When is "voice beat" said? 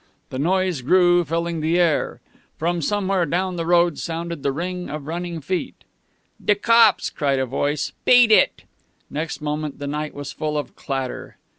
7.45-8.31